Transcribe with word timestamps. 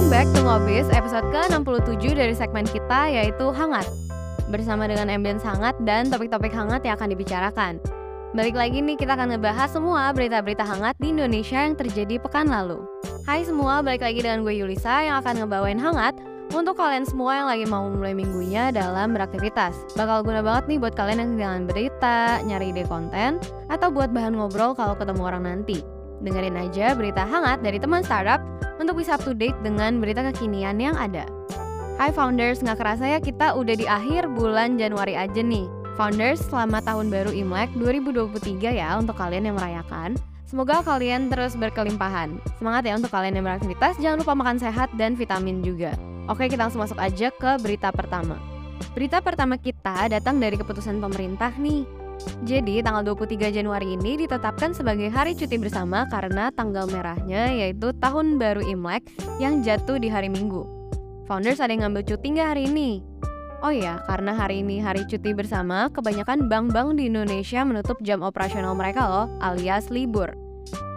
Welcome 0.00 0.16
back 0.16 0.32
to 0.32 0.40
Ngobis, 0.40 0.88
episode 0.96 1.28
ke-67 1.28 2.16
dari 2.16 2.32
segmen 2.32 2.64
kita 2.64 3.12
yaitu 3.12 3.52
Hangat. 3.52 3.84
Bersama 4.48 4.88
dengan 4.88 5.12
ambience 5.12 5.44
hangat 5.44 5.76
dan 5.84 6.08
topik-topik 6.08 6.56
hangat 6.56 6.80
yang 6.88 6.96
akan 6.96 7.12
dibicarakan. 7.12 7.76
Balik 8.32 8.56
lagi 8.56 8.80
nih 8.80 8.96
kita 8.96 9.12
akan 9.12 9.36
ngebahas 9.36 9.68
semua 9.68 10.08
berita-berita 10.16 10.64
hangat 10.64 10.96
di 11.04 11.12
Indonesia 11.12 11.60
yang 11.68 11.76
terjadi 11.76 12.16
pekan 12.16 12.48
lalu. 12.48 12.80
Hai 13.28 13.44
semua, 13.44 13.84
balik 13.84 14.00
lagi 14.00 14.24
dengan 14.24 14.40
gue 14.40 14.56
Yulisa 14.56 15.04
yang 15.04 15.20
akan 15.20 15.44
ngebawain 15.44 15.76
hangat 15.76 16.16
untuk 16.56 16.80
kalian 16.80 17.04
semua 17.04 17.36
yang 17.36 17.52
lagi 17.52 17.68
mau 17.68 17.84
mulai 17.92 18.16
minggunya 18.16 18.72
dalam 18.72 19.12
beraktivitas. 19.12 19.76
Bakal 20.00 20.24
guna 20.24 20.40
banget 20.40 20.64
nih 20.64 20.78
buat 20.80 20.96
kalian 20.96 21.20
yang 21.20 21.30
kehilangan 21.36 21.64
berita, 21.68 22.40
nyari 22.48 22.72
ide 22.72 22.88
konten, 22.88 23.36
atau 23.68 23.92
buat 23.92 24.08
bahan 24.16 24.32
ngobrol 24.32 24.72
kalau 24.72 24.96
ketemu 24.96 25.22
orang 25.28 25.44
nanti. 25.44 25.84
Dengerin 26.24 26.56
aja 26.56 26.96
berita 26.96 27.28
hangat 27.28 27.60
dari 27.60 27.76
teman 27.76 28.00
startup 28.00 28.40
untuk 28.80 28.96
bisa 28.96 29.20
up 29.20 29.22
to 29.22 29.36
date 29.36 29.54
dengan 29.60 30.00
berita 30.00 30.24
kekinian 30.32 30.80
yang 30.80 30.96
ada. 30.96 31.28
Hai 32.00 32.08
Founders, 32.16 32.64
nggak 32.64 32.80
kerasa 32.80 33.04
ya 33.04 33.20
kita 33.20 33.52
udah 33.52 33.76
di 33.76 33.84
akhir 33.84 34.32
bulan 34.32 34.80
Januari 34.80 35.20
aja 35.20 35.44
nih. 35.44 35.68
Founders, 36.00 36.40
selamat 36.48 36.88
tahun 36.88 37.12
baru 37.12 37.28
Imlek 37.36 37.76
2023 37.76 38.72
ya 38.72 38.96
untuk 38.96 39.20
kalian 39.20 39.52
yang 39.52 39.56
merayakan. 39.60 40.16
Semoga 40.48 40.80
kalian 40.80 41.28
terus 41.28 41.54
berkelimpahan. 41.60 42.40
Semangat 42.56 42.88
ya 42.88 42.96
untuk 42.96 43.12
kalian 43.12 43.36
yang 43.36 43.44
beraktivitas, 43.44 44.00
jangan 44.00 44.24
lupa 44.24 44.32
makan 44.32 44.56
sehat 44.56 44.88
dan 44.96 45.12
vitamin 45.12 45.60
juga. 45.60 45.92
Oke, 46.26 46.48
kita 46.48 46.66
langsung 46.66 46.80
masuk 46.80 46.96
aja 46.96 47.28
ke 47.28 47.60
berita 47.60 47.92
pertama. 47.92 48.40
Berita 48.96 49.20
pertama 49.20 49.60
kita 49.60 50.08
datang 50.08 50.40
dari 50.40 50.56
keputusan 50.56 50.98
pemerintah 50.98 51.52
nih. 51.54 51.84
Jadi, 52.44 52.80
tanggal 52.80 53.04
23 53.04 53.52
Januari 53.52 53.96
ini 53.96 54.24
ditetapkan 54.24 54.72
sebagai 54.72 55.08
hari 55.08 55.36
cuti 55.36 55.56
bersama 55.60 56.08
karena 56.08 56.48
tanggal 56.52 56.88
merahnya 56.88 57.52
yaitu 57.52 57.92
Tahun 57.96 58.40
Baru 58.40 58.64
Imlek 58.64 59.08
yang 59.40 59.60
jatuh 59.60 60.00
di 60.00 60.08
hari 60.08 60.32
Minggu. 60.32 60.64
Founders 61.28 61.62
ada 61.62 61.70
yang 61.70 61.86
ngambil 61.86 62.16
cuti 62.16 62.26
nggak 62.34 62.48
hari 62.56 62.62
ini? 62.66 63.00
Oh 63.60 63.68
ya, 63.68 64.00
karena 64.08 64.32
hari 64.32 64.64
ini 64.64 64.80
hari 64.80 65.04
cuti 65.04 65.36
bersama, 65.36 65.92
kebanyakan 65.92 66.48
bank-bank 66.48 66.96
di 66.96 67.12
Indonesia 67.12 67.60
menutup 67.60 68.00
jam 68.00 68.24
operasional 68.24 68.72
mereka 68.72 69.04
loh, 69.04 69.26
alias 69.44 69.92
libur. 69.92 70.32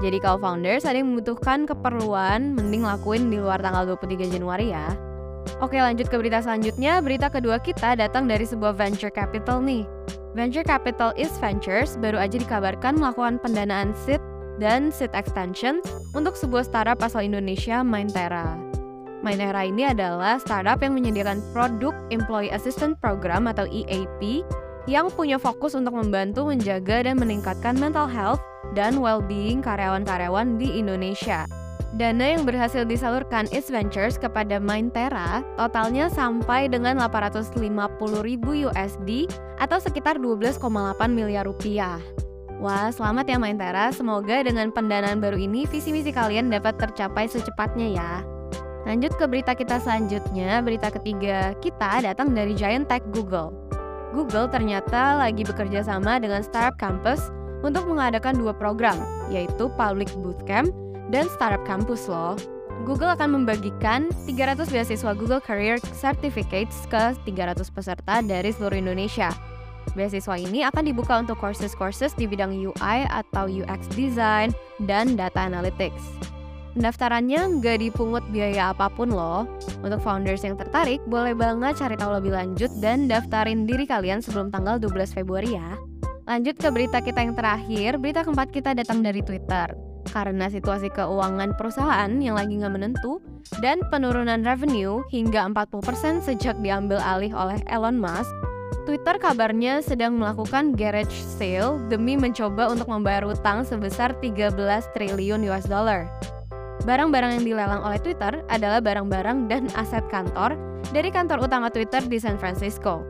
Jadi 0.00 0.20
kalau 0.20 0.40
founders 0.40 0.88
ada 0.88 0.96
yang 0.96 1.12
membutuhkan 1.12 1.68
keperluan, 1.68 2.56
mending 2.56 2.84
lakuin 2.84 3.28
di 3.28 3.40
luar 3.40 3.60
tanggal 3.60 3.96
23 3.96 4.32
Januari 4.32 4.72
ya. 4.72 4.92
Oke 5.60 5.80
lanjut 5.80 6.08
ke 6.08 6.16
berita 6.20 6.40
selanjutnya, 6.44 7.00
berita 7.00 7.32
kedua 7.32 7.60
kita 7.60 7.96
datang 7.96 8.28
dari 8.28 8.44
sebuah 8.44 8.76
venture 8.76 9.12
capital 9.12 9.64
nih. 9.64 9.84
Venture 10.36 10.68
Capital 10.68 11.16
East 11.16 11.40
Ventures 11.40 11.96
baru 11.96 12.20
aja 12.20 12.36
dikabarkan 12.36 13.00
melakukan 13.00 13.40
pendanaan 13.40 13.96
seed 14.04 14.20
dan 14.60 14.92
seed 14.92 15.08
extension 15.16 15.80
untuk 16.12 16.36
sebuah 16.36 16.68
startup 16.68 17.00
asal 17.00 17.24
Indonesia, 17.24 17.80
Mindtera. 17.80 18.60
Mindtera 19.24 19.64
ini 19.64 19.88
adalah 19.88 20.36
startup 20.36 20.84
yang 20.84 20.92
menyediakan 20.92 21.40
produk 21.56 21.96
Employee 22.12 22.52
Assistance 22.52 23.00
Program 23.00 23.48
atau 23.48 23.64
EAP 23.64 24.44
yang 24.84 25.08
punya 25.08 25.40
fokus 25.40 25.72
untuk 25.72 25.96
membantu 25.96 26.52
menjaga 26.52 27.08
dan 27.08 27.16
meningkatkan 27.16 27.72
mental 27.80 28.04
health 28.04 28.44
dan 28.76 29.00
well-being 29.00 29.64
karyawan-karyawan 29.64 30.60
di 30.60 30.68
Indonesia. 30.76 31.48
Dana 31.96 32.36
yang 32.36 32.44
berhasil 32.44 32.84
disalurkan 32.84 33.48
East 33.56 33.72
Ventures 33.72 34.20
kepada 34.20 34.60
Mindtera 34.60 35.40
totalnya 35.56 36.12
sampai 36.12 36.68
dengan 36.68 37.00
850 37.00 37.56
ribu 38.20 38.68
USD 38.68 39.24
atau 39.56 39.80
sekitar 39.80 40.20
12,8 40.20 40.60
miliar 41.08 41.48
rupiah. 41.48 41.96
Wah, 42.60 42.92
selamat 42.92 43.32
ya 43.32 43.40
Mindtera. 43.40 43.88
Semoga 43.96 44.44
dengan 44.44 44.68
pendanaan 44.76 45.24
baru 45.24 45.40
ini 45.40 45.64
visi 45.64 45.88
misi 45.88 46.12
kalian 46.12 46.52
dapat 46.52 46.76
tercapai 46.76 47.32
secepatnya 47.32 47.88
ya. 47.88 48.12
Lanjut 48.84 49.16
ke 49.16 49.24
berita 49.24 49.56
kita 49.56 49.80
selanjutnya, 49.80 50.60
berita 50.60 50.92
ketiga 50.92 51.56
kita 51.64 52.04
datang 52.04 52.36
dari 52.36 52.52
giant 52.52 52.92
tech 52.92 53.08
Google. 53.08 53.56
Google 54.12 54.52
ternyata 54.52 55.16
lagi 55.16 55.48
bekerja 55.48 55.80
sama 55.80 56.20
dengan 56.20 56.44
Startup 56.44 56.76
Campus 56.76 57.32
untuk 57.64 57.88
mengadakan 57.88 58.36
dua 58.36 58.52
program, 58.52 59.00
yaitu 59.32 59.72
Public 59.80 60.12
Bootcamp 60.20 60.85
dan 61.10 61.30
Startup 61.32 61.62
Campus 61.66 62.06
loh. 62.10 62.34
Google 62.84 63.16
akan 63.16 63.42
membagikan 63.42 64.12
300 64.28 64.68
beasiswa 64.68 65.12
Google 65.16 65.40
Career 65.40 65.80
Certificates 65.96 66.86
ke 66.86 67.16
300 67.24 67.66
peserta 67.72 68.20
dari 68.20 68.52
seluruh 68.52 68.78
Indonesia. 68.78 69.32
Beasiswa 69.96 70.36
ini 70.36 70.66
akan 70.66 70.82
dibuka 70.84 71.16
untuk 71.16 71.40
courses-courses 71.40 72.12
di 72.18 72.28
bidang 72.28 72.52
UI 72.52 72.98
atau 73.08 73.48
UX 73.48 73.88
Design 73.96 74.52
dan 74.84 75.16
Data 75.16 75.46
Analytics. 75.46 76.26
Pendaftarannya 76.76 77.56
nggak 77.56 77.88
dipungut 77.88 78.20
biaya 78.28 78.76
apa 78.76 78.92
pun 78.92 79.08
loh. 79.08 79.48
Untuk 79.80 80.04
founders 80.04 80.44
yang 80.44 80.60
tertarik, 80.60 81.00
boleh 81.08 81.32
banget 81.32 81.80
cari 81.80 81.96
tahu 81.96 82.20
lebih 82.20 82.36
lanjut 82.36 82.68
dan 82.84 83.08
daftarin 83.08 83.64
diri 83.64 83.88
kalian 83.88 84.20
sebelum 84.20 84.52
tanggal 84.52 84.76
12 84.76 85.16
Februari 85.16 85.56
ya. 85.56 85.80
Lanjut 86.28 86.60
ke 86.60 86.68
berita 86.68 87.00
kita 87.00 87.24
yang 87.24 87.32
terakhir, 87.32 87.96
berita 87.96 88.20
keempat 88.20 88.52
kita 88.52 88.76
datang 88.76 89.00
dari 89.00 89.24
Twitter 89.24 89.85
karena 90.10 90.50
situasi 90.50 90.90
keuangan 90.92 91.54
perusahaan 91.54 92.10
yang 92.18 92.38
lagi 92.38 92.58
nggak 92.58 92.74
menentu 92.74 93.18
dan 93.62 93.82
penurunan 93.88 94.42
revenue 94.42 95.02
hingga 95.10 95.46
40% 95.50 96.24
sejak 96.24 96.58
diambil 96.60 96.98
alih 96.98 97.30
oleh 97.32 97.58
Elon 97.70 97.98
Musk, 97.98 98.30
Twitter 98.86 99.18
kabarnya 99.18 99.82
sedang 99.82 100.14
melakukan 100.14 100.74
garage 100.78 101.10
sale 101.10 101.82
demi 101.90 102.14
mencoba 102.14 102.70
untuk 102.70 102.86
membayar 102.86 103.26
utang 103.26 103.66
sebesar 103.66 104.14
13 104.22 104.54
triliun 104.94 105.42
US 105.50 105.66
dollar. 105.66 106.06
Barang-barang 106.86 107.42
yang 107.42 107.44
dilelang 107.44 107.82
oleh 107.82 107.98
Twitter 107.98 108.46
adalah 108.46 108.78
barang-barang 108.78 109.50
dan 109.50 109.66
aset 109.74 110.06
kantor 110.06 110.54
dari 110.94 111.10
kantor 111.10 111.50
utama 111.50 111.66
Twitter 111.66 111.98
di 111.98 112.22
San 112.22 112.38
Francisco. 112.38 113.02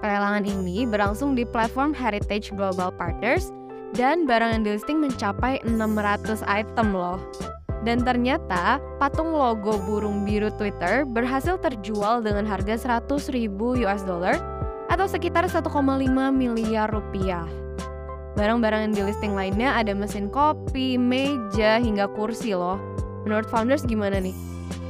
Pelelangan 0.00 0.44
ini 0.48 0.88
berlangsung 0.88 1.36
di 1.36 1.44
platform 1.44 1.92
Heritage 1.92 2.52
Global 2.56 2.88
Partners 2.96 3.52
dan 3.94 4.26
barang 4.26 4.60
yang 4.60 4.62
dilisting 4.66 4.98
mencapai 4.98 5.62
600 5.62 6.42
item 6.50 6.94
loh. 6.94 7.18
Dan 7.84 8.00
ternyata 8.00 8.80
patung 8.96 9.30
logo 9.30 9.76
burung 9.86 10.24
biru 10.24 10.48
Twitter 10.56 11.04
berhasil 11.04 11.60
terjual 11.60 12.24
dengan 12.24 12.48
harga 12.48 13.00
100 13.06 13.30
ribu 13.30 13.76
US 13.84 14.02
dollar 14.02 14.40
atau 14.88 15.04
sekitar 15.06 15.46
1,5 15.46 15.68
miliar 16.32 16.88
rupiah. 16.90 17.44
Barang-barang 18.34 18.90
yang 18.90 18.94
dilisting 19.04 19.36
lainnya 19.38 19.78
ada 19.78 19.94
mesin 19.94 20.26
kopi, 20.26 20.98
meja, 20.98 21.78
hingga 21.78 22.10
kursi 22.10 22.50
loh. 22.56 22.82
Menurut 23.22 23.46
founders 23.46 23.86
gimana 23.86 24.18
nih? 24.18 24.34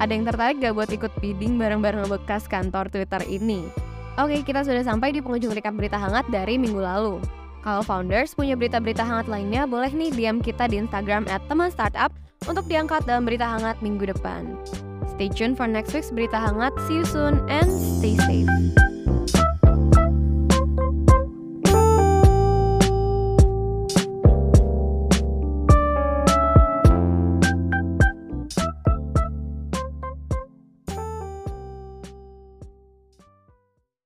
Ada 0.00 0.12
yang 0.12 0.24
tertarik 0.24 0.56
gak 0.64 0.74
buat 0.76 0.88
ikut 0.88 1.12
bidding 1.20 1.60
barang-barang 1.60 2.08
bekas 2.08 2.48
kantor 2.48 2.88
Twitter 2.88 3.20
ini? 3.28 3.68
Oke, 4.16 4.40
kita 4.40 4.64
sudah 4.64 4.80
sampai 4.80 5.12
di 5.12 5.20
penghujung 5.20 5.52
recap 5.52 5.76
berita 5.76 6.00
hangat 6.00 6.24
dari 6.32 6.56
minggu 6.56 6.80
lalu. 6.80 7.20
Kalau 7.66 7.82
founders 7.82 8.30
punya 8.30 8.54
berita-berita 8.54 9.02
hangat 9.02 9.26
lainnya, 9.26 9.66
boleh 9.66 9.90
nih 9.90 10.14
DM 10.14 10.38
kita 10.38 10.70
di 10.70 10.78
Instagram 10.78 11.26
at 11.26 11.42
teman 11.50 11.66
startup 11.66 12.14
untuk 12.46 12.62
diangkat 12.70 13.02
dalam 13.10 13.26
berita 13.26 13.42
hangat 13.42 13.74
minggu 13.82 14.06
depan. 14.06 14.54
Stay 15.18 15.26
tuned 15.26 15.58
for 15.58 15.66
next 15.66 15.90
week's 15.90 16.14
berita 16.14 16.38
hangat. 16.38 16.70
See 16.86 17.02
you 17.02 17.06
soon 17.10 17.42
and 17.50 17.66
stay 17.98 18.14
safe. 18.22 18.85